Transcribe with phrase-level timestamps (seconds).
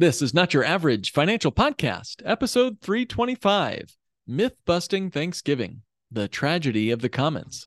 [0.00, 3.96] This is Not Your Average Financial Podcast, episode 325
[4.28, 7.66] Myth Busting Thanksgiving The Tragedy of the Commons.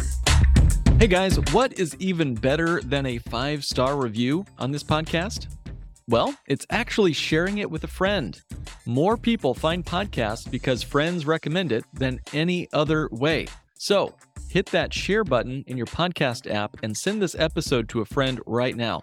[1.01, 5.47] Hey guys, what is even better than a five star review on this podcast?
[6.07, 8.39] Well, it's actually sharing it with a friend.
[8.85, 13.47] More people find podcasts because friends recommend it than any other way.
[13.79, 14.13] So
[14.47, 18.39] hit that share button in your podcast app and send this episode to a friend
[18.45, 19.01] right now.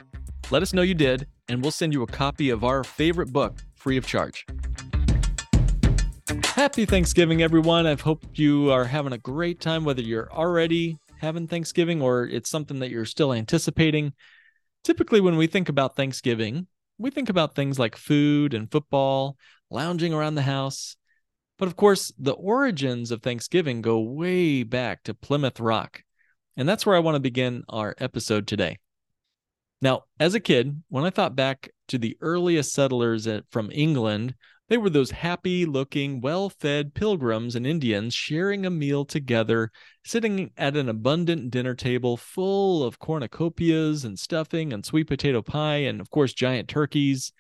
[0.52, 3.56] Let us know you did, and we'll send you a copy of our favorite book
[3.74, 4.46] free of charge.
[6.44, 7.88] Happy Thanksgiving, everyone.
[7.88, 12.50] I hope you are having a great time, whether you're already having Thanksgiving or it's
[12.50, 14.12] something that you're still anticipating.
[14.84, 16.66] Typically, when we think about Thanksgiving,
[16.98, 19.36] we think about things like food and football,
[19.70, 20.96] lounging around the house.
[21.58, 26.02] But of course, the origins of Thanksgiving go way back to Plymouth Rock.
[26.56, 28.78] And that's where I want to begin our episode today.
[29.80, 34.34] Now, as a kid, when I thought back to the earliest settlers from England
[34.68, 39.70] they were those happy looking, well fed pilgrims and Indians sharing a meal together,
[40.04, 45.76] sitting at an abundant dinner table full of cornucopias and stuffing and sweet potato pie
[45.76, 47.32] and, of course, giant turkeys.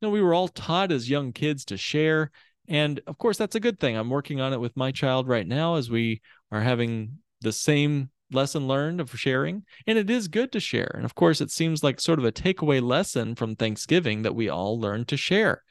[0.00, 2.30] You know, we were all taught as young kids to share.
[2.68, 3.96] And of course, that's a good thing.
[3.96, 8.10] I'm working on it with my child right now as we are having the same
[8.30, 9.64] lesson learned of sharing.
[9.88, 10.92] And it is good to share.
[10.94, 14.48] And of course, it seems like sort of a takeaway lesson from Thanksgiving that we
[14.48, 15.64] all learn to share.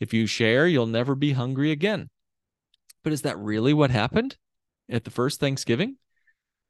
[0.00, 2.10] If you share, you'll never be hungry again.
[3.02, 4.36] But is that really what happened
[4.88, 5.96] at the first Thanksgiving?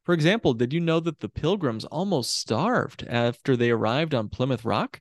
[0.04, 4.64] For example, did you know that the pilgrims almost starved after they arrived on Plymouth
[4.64, 5.00] Rock?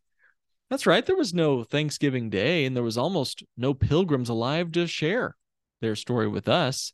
[0.70, 4.88] That's right, there was no Thanksgiving Day, and there was almost no pilgrims alive to
[4.88, 5.36] share
[5.82, 6.94] their story with us.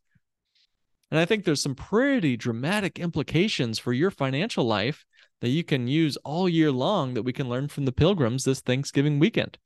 [1.12, 5.06] And I think there's some pretty dramatic implications for your financial life
[5.42, 8.60] that you can use all year long that we can learn from the pilgrims this
[8.60, 9.58] Thanksgiving weekend.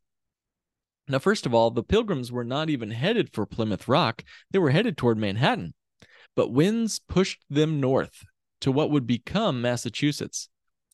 [1.08, 4.72] Now, first of all, the Pilgrims were not even headed for Plymouth Rock, they were
[4.72, 5.74] headed toward Manhattan.
[6.36, 8.24] But winds pushed them north
[8.62, 10.48] to what would become Massachusetts.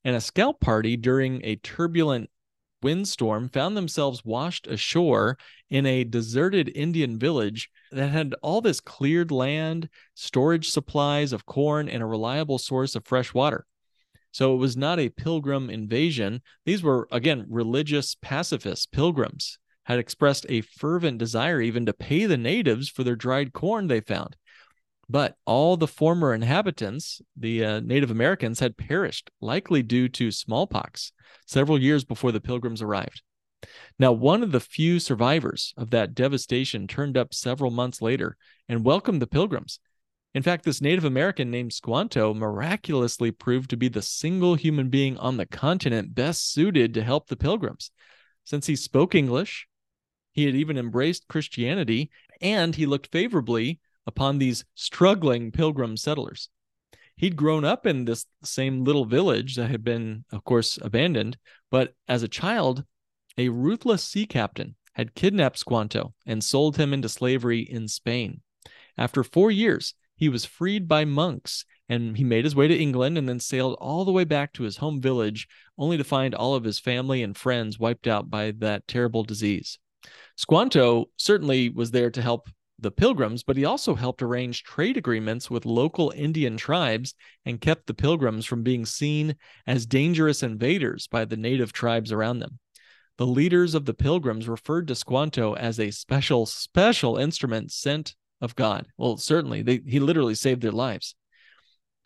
[0.04, 2.30] And a scout party during a turbulent
[2.82, 5.38] windstorm found themselves washed ashore
[5.70, 11.88] in a deserted Indian village that had all this cleared land, storage supplies of corn,
[11.88, 13.68] and a reliable source of fresh water.
[14.32, 16.42] So it was not a pilgrim invasion.
[16.66, 22.38] These were, again, religious pacifists, pilgrims had expressed a fervent desire even to pay the
[22.38, 24.36] natives for their dried corn they found.
[25.10, 31.12] But all the former inhabitants, the uh, Native Americans, had perished, likely due to smallpox,
[31.48, 33.24] several years before the pilgrims arrived.
[33.98, 38.38] Now, one of the few survivors of that devastation turned up several months later
[38.70, 39.80] and welcomed the pilgrims.
[40.36, 45.18] In fact, this Native American named Squanto miraculously proved to be the single human being
[45.18, 47.90] on the continent best suited to help the pilgrims.
[48.44, 49.68] Since he spoke English,
[50.40, 56.48] he had even embraced Christianity, and he looked favorably upon these struggling pilgrim settlers.
[57.18, 61.38] He'd grown up in this same little village that had been, of course, abandoned,
[61.70, 62.86] but as a child,
[63.38, 68.40] a ruthless sea captain had kidnapped Squanto and sold him into slavery in Spain.
[68.98, 73.18] After four years, he was freed by monks and he made his way to England
[73.18, 76.56] and then sailed all the way back to his home village, only to find all
[76.56, 79.80] of his family and friends wiped out by that terrible disease.
[80.40, 82.48] Squanto certainly was there to help
[82.80, 87.14] the pilgrims, but he also helped arrange trade agreements with local Indian tribes
[87.46, 89.36] and kept the pilgrims from being seen
[89.68, 92.58] as dangerous invaders by the native tribes around them.
[93.18, 98.56] The leaders of the pilgrims referred to Squanto as a special, special instrument sent of
[98.56, 98.88] God.
[98.98, 101.16] Well, certainly, they, he literally saved their lives.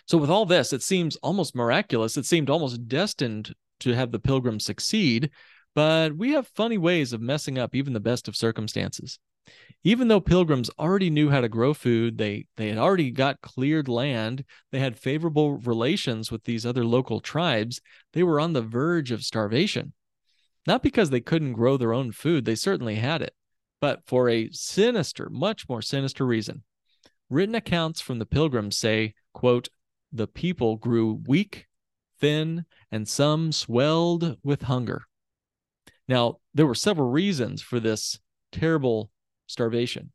[0.08, 2.18] So, with all this, it seems almost miraculous.
[2.18, 5.30] It seemed almost destined to have the pilgrims succeed
[5.76, 9.20] but we have funny ways of messing up even the best of circumstances.
[9.84, 13.90] Even though pilgrims already knew how to grow food, they, they had already got cleared
[13.90, 17.82] land, they had favorable relations with these other local tribes,
[18.14, 19.94] they were on the verge of starvation.
[20.66, 23.36] Not because they couldn't grow their own food, they certainly had it,
[23.82, 26.64] but for a sinister, much more sinister reason.
[27.30, 29.68] Written accounts from the pilgrims say, quote,
[30.14, 31.66] the people grew weak,
[32.20, 35.08] thin, and some swelled with hunger.
[36.08, 38.20] Now, there were several reasons for this
[38.52, 39.12] terrible
[39.48, 40.12] starvation.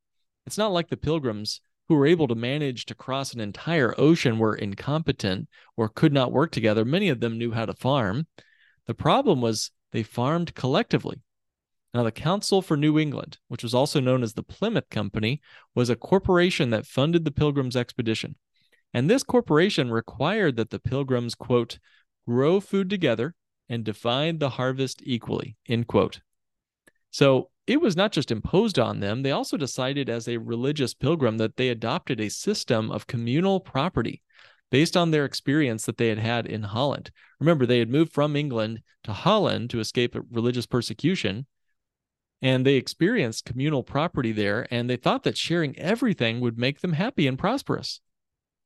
[0.46, 4.38] It's not like the pilgrims who were able to manage to cross an entire ocean
[4.38, 6.85] were incompetent or could not work together.
[6.85, 8.26] Many of them knew how to farm.
[8.87, 11.23] The problem was they farmed collectively.
[11.94, 15.40] Now, the Council for New England, which was also known as the Plymouth Company,
[15.75, 18.37] was a corporation that funded the Pilgrims' expedition.
[18.93, 21.79] And this corporation required that the Pilgrims, quote,
[22.26, 23.35] grow food together
[23.69, 26.20] and divide the harvest equally, end quote.
[27.11, 31.38] So it was not just imposed on them, they also decided as a religious pilgrim
[31.38, 34.23] that they adopted a system of communal property
[34.70, 37.11] based on their experience that they had had in Holland.
[37.41, 41.47] Remember, they had moved from England to Holland to escape religious persecution,
[42.41, 46.93] and they experienced communal property there, and they thought that sharing everything would make them
[46.93, 48.00] happy and prosperous.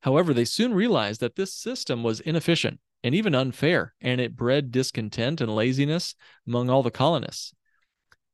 [0.03, 4.71] However, they soon realized that this system was inefficient and even unfair, and it bred
[4.71, 6.15] discontent and laziness
[6.47, 7.53] among all the colonists.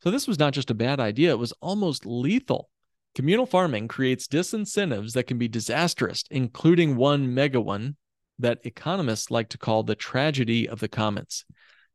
[0.02, 2.70] So this was not just a bad idea, it was almost lethal.
[3.14, 7.96] Communal farming creates disincentives that can be disastrous, including one mega one
[8.38, 11.44] that economists like to call the tragedy of the commons.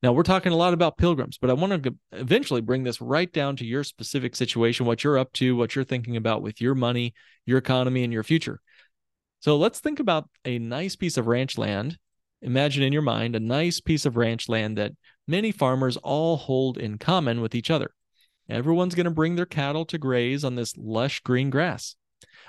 [0.01, 3.31] Now, we're talking a lot about pilgrims, but I want to eventually bring this right
[3.31, 6.75] down to your specific situation, what you're up to, what you're thinking about with your
[6.75, 7.13] money,
[7.45, 8.59] your economy, and your future.
[9.39, 11.97] So let's think about a nice piece of ranch land.
[12.43, 14.91] Imagine in your mind a nice piece of ranch land that
[15.27, 17.91] many farmers all hold in common with each other.
[18.49, 21.95] Everyone's going to bring their cattle to graze on this lush green grass.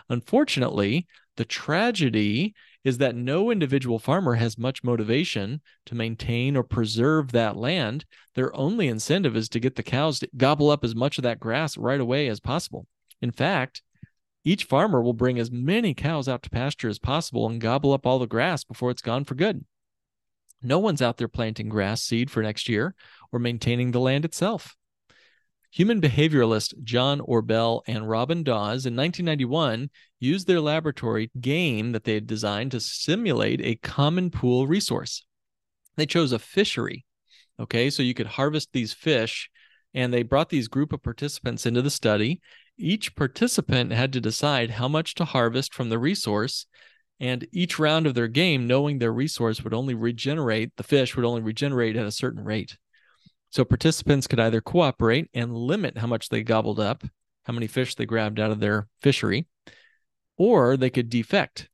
[0.09, 1.07] Unfortunately,
[1.37, 7.57] the tragedy is that no individual farmer has much motivation to maintain or preserve that
[7.57, 8.05] land.
[8.35, 11.39] Their only incentive is to get the cows to gobble up as much of that
[11.39, 12.89] grass right away as possible.
[13.23, 13.81] In fact,
[14.45, 18.05] each farmer will bring as many cows out to pasture as possible and gobble up
[18.05, 19.65] all the grass before it's gone for good.
[20.65, 22.95] No one's out there planting grass seed for next year
[23.31, 24.77] or maintaining the land itself.
[25.71, 29.91] Human behavioralist John Orbell and Robin Dawes in 1991
[30.21, 35.25] used their laboratory game that they had designed to simulate a common pool resource.
[35.97, 37.05] They chose a fishery.
[37.61, 39.51] Okay, so you could harvest these fish,
[39.93, 42.41] and they brought these group of participants into the study.
[42.79, 46.67] Each participant had to decide how much to harvest from the resource
[47.25, 51.25] and each round of their game, knowing their resource would only regenerate, the fish would
[51.25, 52.77] only regenerate at a certain rate.
[53.49, 57.03] So participants could either cooperate and limit how much they gobbled up,
[57.45, 59.47] how many fish they grabbed out of their fishery,
[60.37, 61.71] or they could defect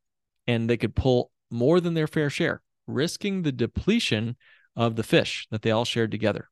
[0.47, 4.37] and they could pull more than their fair share, risking the depletion
[4.77, 6.49] of the fish that they all shared together.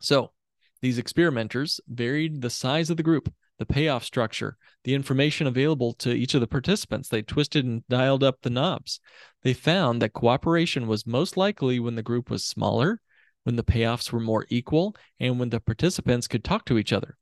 [0.00, 0.32] So
[0.80, 6.12] these experimenters varied the size of the group the payoff structure, the information available to
[6.12, 7.08] each of the participants.
[7.08, 9.00] They twisted and dialed up the knobs.
[9.42, 13.00] They found that cooperation was most likely when the group was smaller,
[13.44, 17.16] when the payoffs were more equal, and when the participants could talk to each other.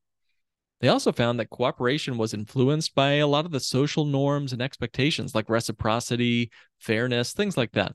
[0.80, 4.60] They also found that cooperation was influenced by a lot of the social norms and
[4.60, 7.94] expectations like reciprocity, fairness, things like that.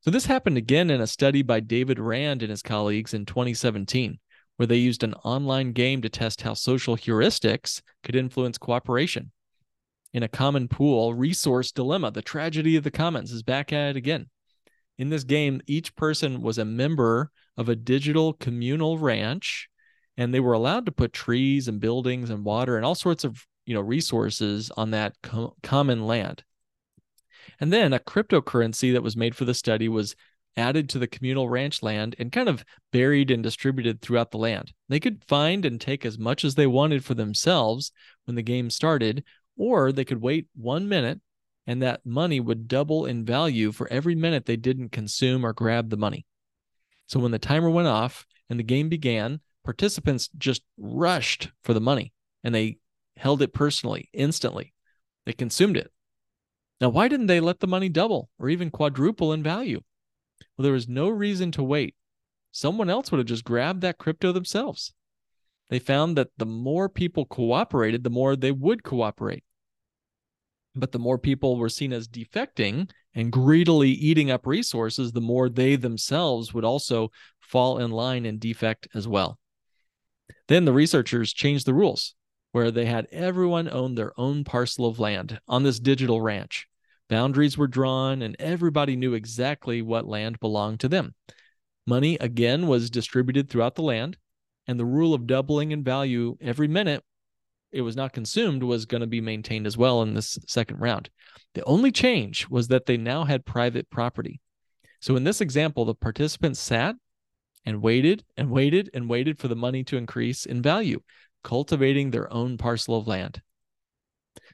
[0.00, 4.18] So, this happened again in a study by David Rand and his colleagues in 2017
[4.56, 9.32] where they used an online game to test how social heuristics could influence cooperation.
[10.12, 13.96] In a common pool, resource dilemma, the tragedy of the commons is back at it
[13.96, 14.30] again.
[14.98, 19.68] In this game, each person was a member of a digital communal ranch,
[20.16, 23.46] and they were allowed to put trees and buildings and water and all sorts of
[23.66, 26.44] you know resources on that co- common land.
[27.60, 30.16] And then a cryptocurrency that was made for the study was
[30.56, 34.72] added to the communal ranch land and kind of buried and distributed throughout the land.
[34.88, 37.92] They could find and take as much as they wanted for themselves
[38.24, 39.24] when the game started,
[39.56, 41.20] or they could wait one minute
[41.66, 45.90] and that money would double in value for every minute they didn't consume or grab
[45.90, 46.24] the money.
[47.06, 51.80] So when the timer went off and the game began, participants just rushed for the
[51.80, 52.12] money
[52.44, 52.78] and they
[53.16, 54.72] held it personally, instantly.
[55.24, 55.90] They consumed it.
[56.80, 59.80] Now, why didn't they let the money double or even quadruple in value?
[60.56, 61.94] Well, there was no reason to wait.
[62.50, 64.92] Someone else would have just grabbed that crypto themselves.
[65.68, 69.44] They found that the more people cooperated, the more they would cooperate.
[70.74, 75.48] But the more people were seen as defecting and greedily eating up resources, the more
[75.48, 77.10] they themselves would also
[77.40, 79.38] fall in line and defect as well.
[80.48, 82.14] Then the researchers changed the rules
[82.52, 86.68] where they had everyone own their own parcel of land on this digital ranch.
[87.08, 91.14] Boundaries were drawn, and everybody knew exactly what land belonged to them.
[91.86, 94.16] Money, again, was distributed throughout the land,
[94.66, 97.04] and the rule of doubling in value every minute
[97.72, 101.10] it was not consumed was going to be maintained as well in this second round.
[101.54, 104.40] The only change was that they now had private property.
[105.00, 106.96] So in this example, the participants sat
[107.64, 111.00] and waited and waited and waited for the money to increase in value,
[111.44, 113.42] cultivating their own parcel of land.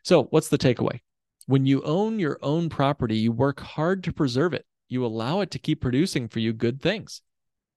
[0.03, 1.01] So, what's the takeaway?
[1.47, 4.65] When you own your own property, you work hard to preserve it.
[4.89, 7.23] You allow it to keep producing for you good things.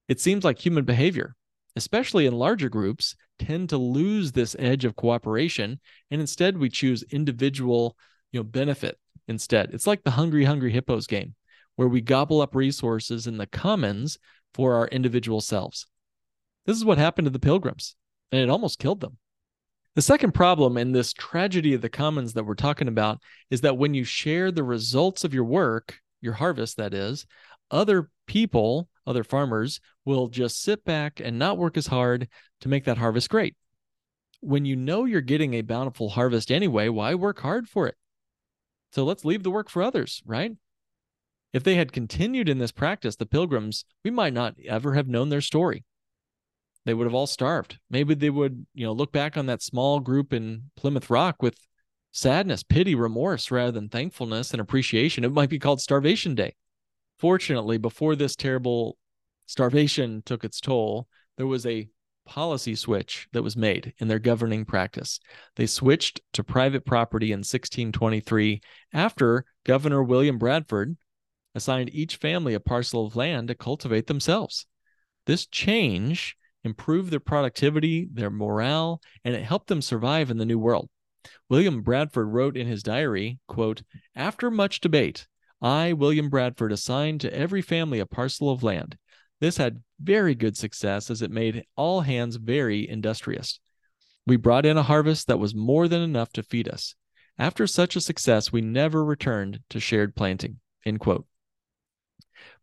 [0.08, 1.36] It seems like human behavior,
[1.76, 5.80] especially in larger groups, tend to lose this edge of cooperation
[6.12, 7.98] and instead we choose individual,
[8.32, 9.72] you know, benefit instead.
[9.74, 11.36] It's like the hungry hungry hippos game
[11.76, 14.18] where we gobble up resources in the commons
[14.54, 15.88] for our individual selves.
[16.66, 17.96] This is what happened to the pilgrims
[18.32, 19.18] and it almost killed them.
[19.96, 23.78] The second problem in this tragedy of the commons that we're talking about is that
[23.78, 27.26] when you share the results of your work, your harvest, that is,
[27.72, 32.28] other people, other farmers, will just sit back and not work as hard
[32.60, 33.56] to make that harvest great.
[34.42, 37.96] When you know you're getting a bountiful harvest anyway, why work hard for it?
[38.92, 40.52] So let's leave the work for others, right?
[41.54, 45.30] If they had continued in this practice, the pilgrims, we might not ever have known
[45.30, 45.86] their story
[46.86, 47.80] they would have all starved.
[47.90, 51.58] Maybe they would, you know, look back on that small group in Plymouth Rock with
[52.12, 55.24] sadness, pity, remorse rather than thankfulness and appreciation.
[55.24, 56.56] It might be called Starvation Day.
[57.20, 58.98] Fortunately, before this terrible
[59.46, 61.90] starvation took its toll, there was a
[62.26, 65.20] policy switch that was made in their governing practice.
[65.56, 68.62] They switched to private property in 1623
[68.94, 70.98] after Governor William Bradford
[71.54, 74.66] assigned each family a parcel of land to cultivate themselves.
[75.26, 76.36] This change
[76.66, 80.90] improved their productivity, their morale, and it helped them survive in the new world.
[81.50, 83.84] William Bradford wrote in his diary, quote,
[84.16, 85.28] "After much debate,
[85.62, 88.98] I, William Bradford, assigned to every family a parcel of land.
[89.40, 93.60] This had very good success as it made all hands very industrious.
[94.28, 96.96] We brought in a harvest that was more than enough to feed us.
[97.38, 101.28] After such a success, we never returned to shared planting." End quote.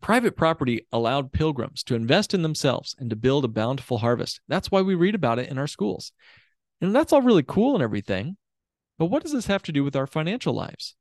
[0.00, 4.40] Private property allowed pilgrims to invest in themselves and to build a bountiful harvest.
[4.48, 6.12] That's why we read about it in our schools.
[6.80, 8.36] And that's all really cool and everything.
[8.98, 10.96] But what does this have to do with our financial lives?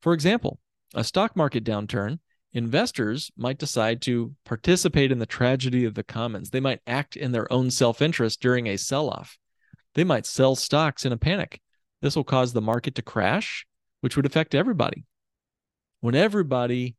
[0.00, 0.60] For example,
[0.94, 2.18] a stock market downturn,
[2.52, 6.50] investors might decide to participate in the tragedy of the commons.
[6.50, 9.38] They might act in their own self interest during a sell off.
[9.94, 11.60] They might sell stocks in a panic.
[12.02, 13.66] This will cause the market to crash,
[14.00, 15.04] which would affect everybody.
[16.00, 16.96] When everybody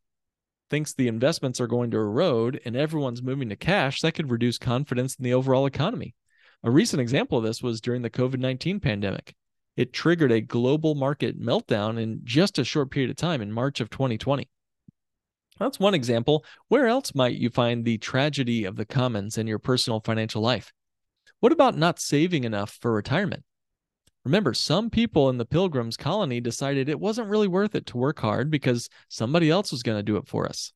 [0.69, 4.57] thinks the investments are going to erode and everyone's moving to cash, that could reduce
[4.57, 6.15] confidence in the overall economy.
[6.63, 9.35] A recent example of this was during the COVID 19 pandemic.
[9.75, 13.79] It triggered a global market meltdown in just a short period of time in March
[13.79, 14.49] of 2020.
[15.59, 16.43] That's one example.
[16.67, 20.71] Where else might you find the tragedy of the commons in your personal financial life?
[21.39, 23.43] What about not saving enough for retirement?
[24.27, 28.19] Remember, some people in the Pilgrims colony decided it wasn't really worth it to work
[28.19, 30.73] hard because somebody else was going to do it for us.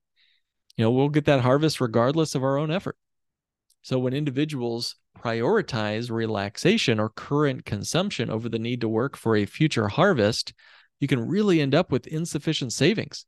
[0.78, 2.96] You know, we'll get that harvest regardless of our own effort.
[3.82, 9.46] So when individuals prioritize relaxation or current consumption over the need to work for a
[9.46, 10.54] future harvest,
[11.02, 13.26] you can really end up with insufficient savings.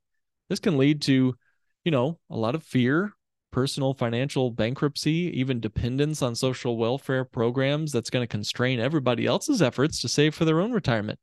[0.48, 1.36] This can lead to,
[1.84, 3.12] you know, a lot of fear,
[3.54, 9.62] personal financial bankruptcy, even dependence on social welfare programs that's going to constrain everybody else's
[9.62, 11.20] efforts to save for their own retirement.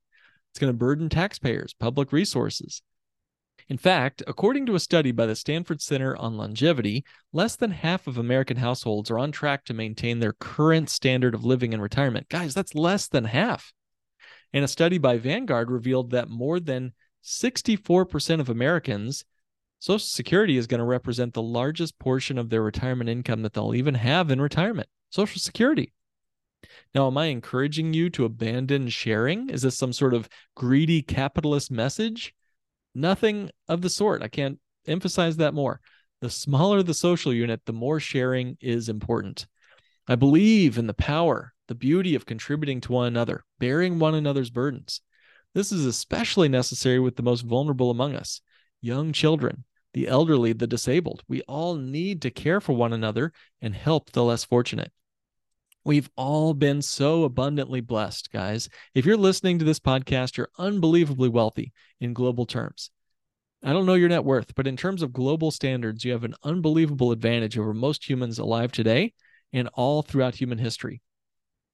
[0.50, 2.82] It's going to burden taxpayers, public resources.
[3.68, 8.06] In fact, according to a study by the Stanford Center on Longevity, less than half
[8.06, 12.28] of American households are on track to maintain their current standard of living in retirement.
[12.28, 13.72] Guys, that's less than half.
[14.52, 16.92] And a study by Vanguard revealed that more than
[17.25, 19.25] 64% of Americans
[19.80, 23.75] Social Security is going to represent the largest portion of their retirement income that they'll
[23.75, 24.88] even have in retirement.
[25.08, 25.94] Social Security.
[26.94, 29.49] Now, am I encouraging you to abandon sharing?
[29.49, 32.34] Is this some sort of greedy capitalist message?
[32.94, 34.22] Nothing of the sort.
[34.22, 35.80] I can't emphasize that more.
[36.20, 39.46] The smaller the social unit, the more sharing is important.
[40.06, 44.50] I believe in the power, the beauty of contributing to one another, bearing one another's
[44.50, 45.00] burdens.
[45.54, 48.42] This is especially necessary with the most vulnerable among us
[48.82, 51.23] young children, the elderly, the disabled.
[51.28, 54.92] We all need to care for one another and help the less fortunate.
[55.85, 58.68] We've all been so abundantly blessed, guys.
[58.94, 62.90] If you're listening to this podcast, you're unbelievably wealthy in global terms.
[63.62, 66.35] I don't know your net worth, but in terms of global standards, you have an
[66.42, 69.12] unbelievable advantage over most humans alive today
[69.52, 71.02] and all throughout human history.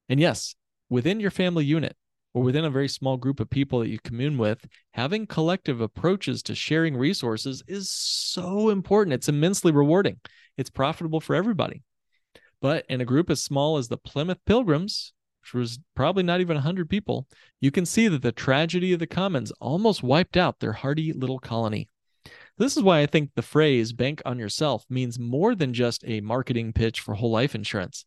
[0.09, 0.55] And yes,
[0.89, 1.97] within your family unit,
[2.37, 6.43] or within a very small group of people that you commune with, having collective approaches
[6.43, 9.15] to sharing resources is so important.
[9.15, 10.21] It's immensely rewarding.
[10.59, 11.83] It's profitable for everybody.
[12.61, 16.57] But in a group as small as the Plymouth Pilgrims, which was probably not even
[16.57, 17.27] 100 people,
[17.59, 21.39] you can see that the tragedy of the commons almost wiped out their hardy little
[21.39, 21.89] colony.
[22.59, 26.21] This is why I think the phrase bank on yourself means more than just a
[26.21, 28.05] marketing pitch for whole life insurance.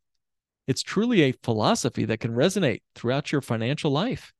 [0.70, 4.32] It's truly a philosophy that can resonate throughout your financial life.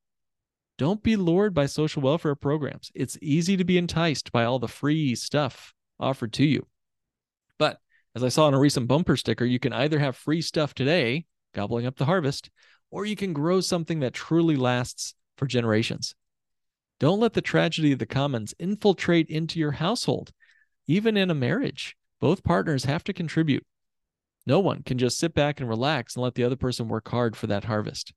[0.78, 2.92] Don't be lured by social welfare programs.
[2.94, 6.68] It's easy to be enticed by all the free stuff offered to you.
[7.58, 7.80] But
[8.14, 11.26] as I saw in a recent bumper sticker, you can either have free stuff today,
[11.56, 12.52] gobbling up the harvest,
[12.92, 16.14] or you can grow something that truly lasts for generations.
[17.00, 20.32] Don't let the tragedy of the commons infiltrate into your household.
[20.86, 23.66] Even in a marriage, both partners have to contribute.
[24.50, 27.38] No one can just sit back and relax and let the other person work hard
[27.38, 28.14] for that harvest.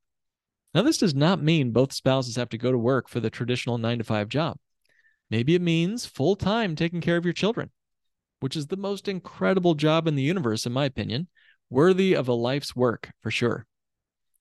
[0.73, 3.77] Now, this does not mean both spouses have to go to work for the traditional
[3.77, 4.57] nine to five job.
[5.29, 7.71] Maybe it means full time taking care of your children,
[8.41, 11.29] which is the most incredible job in the universe, in my opinion,
[11.69, 13.67] worthy of a life's work for sure.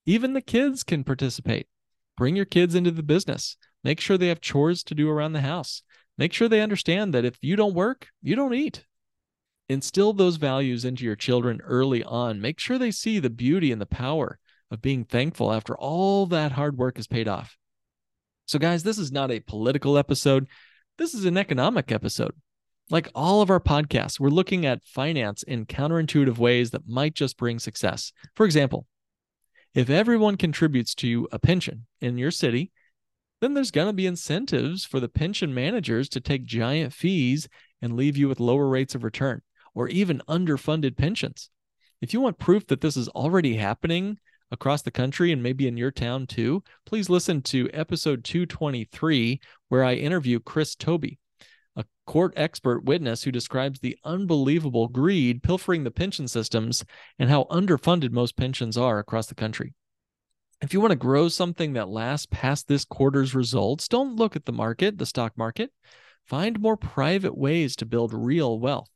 [0.06, 1.68] Even the kids can participate.
[2.16, 3.58] Bring your kids into the business.
[3.84, 5.84] Make sure they have chores to do around the house.
[6.18, 8.86] Make sure they understand that if you don't work, you don't eat.
[9.72, 12.42] Instill those values into your children early on.
[12.42, 14.38] Make sure they see the beauty and the power
[14.70, 17.56] of being thankful after all that hard work is paid off.
[18.48, 20.48] So, guys, this is not a political episode.
[20.98, 22.34] This is an economic episode.
[22.90, 27.38] Like all of our podcasts, we're looking at finance in counterintuitive ways that might just
[27.38, 28.12] bring success.
[28.36, 28.88] For example,
[29.74, 32.74] if everyone contributes to a pension in your city,
[33.40, 37.48] then there's going to be incentives for the pension managers to take giant fees
[37.82, 39.42] and leave you with lower rates of return
[39.74, 41.50] or even underfunded pensions.
[42.02, 44.18] If you want proof that this is already happening
[44.52, 49.84] across the country and maybe in your town too, please listen to episode 223, where
[49.84, 51.06] I interview Chris Tobe,
[51.76, 56.84] a court expert witness who describes the unbelievable greed pilfering the pension systems
[57.18, 59.74] and how underfunded most pensions are across the country.
[60.62, 64.46] If you want to grow something that lasts past this quarter's results, don't look at
[64.46, 65.72] the market, the stock market.
[66.26, 68.90] Find more private ways to build real wealth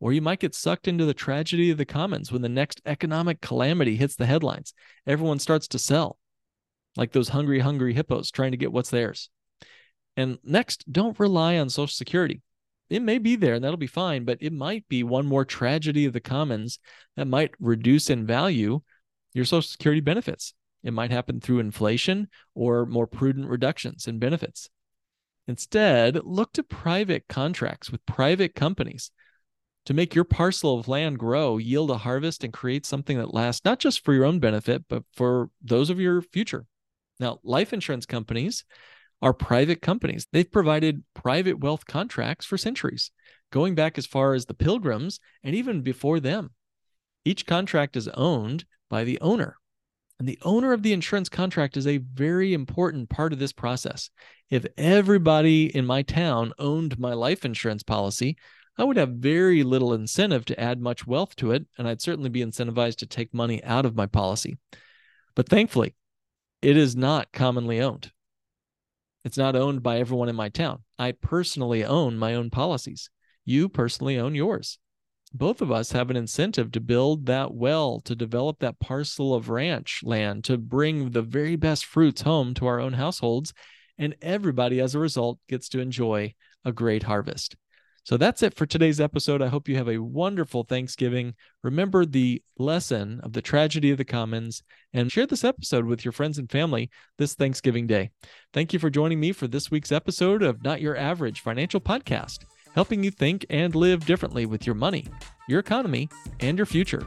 [0.00, 3.40] or you might get sucked into the tragedy of the commons when the next economic
[3.40, 4.72] calamity hits the headlines.
[5.06, 6.18] Everyone starts to sell,
[6.96, 9.30] like those hungry, hungry hippos trying to get what's theirs.
[10.16, 12.42] And next, don't rely on Social Security.
[12.90, 16.06] It may be there and that'll be fine, but it might be one more tragedy
[16.06, 16.78] of the commons
[17.16, 18.80] that might reduce in value
[19.34, 20.54] your Social Security benefits.
[20.82, 24.70] It might happen through inflation or more prudent reductions in benefits.
[25.46, 29.10] Instead, look to private contracts with private companies
[29.88, 33.64] to make your parcel of land grow, yield a harvest, and create something that lasts
[33.64, 36.66] not just for your own benefit, but for those of your future.
[37.18, 38.66] Now, life insurance companies
[39.22, 40.26] are private companies.
[40.30, 43.10] They've provided private wealth contracts for centuries,
[43.50, 46.50] going back as far as the pilgrims and even before them.
[47.24, 49.56] Each contract is owned by the owner.
[50.18, 54.10] And the owner of the insurance contract is a very important part of this process.
[54.50, 58.36] If everybody in my town owned my life insurance policy,
[58.78, 62.30] I would have very little incentive to add much wealth to it, and I'd certainly
[62.30, 64.56] be incentivized to take money out of my policy.
[65.34, 65.96] But thankfully,
[66.62, 68.12] it is not commonly owned.
[69.24, 70.84] It's not owned by everyone in my town.
[70.96, 73.10] I personally own my own policies.
[73.44, 74.78] You personally own yours.
[75.34, 79.50] Both of us have an incentive to build that well, to develop that parcel of
[79.50, 83.52] ranch land, to bring the very best fruits home to our own households.
[83.98, 87.56] And everybody, as a result, gets to enjoy a great harvest.
[88.08, 89.42] So that's it for today's episode.
[89.42, 91.34] I hope you have a wonderful Thanksgiving.
[91.62, 94.62] Remember the lesson of the tragedy of the commons
[94.94, 98.08] and share this episode with your friends and family this Thanksgiving Day.
[98.54, 102.46] Thank you for joining me for this week's episode of Not Your Average Financial Podcast,
[102.74, 105.06] helping you think and live differently with your money,
[105.46, 106.08] your economy,
[106.40, 107.06] and your future.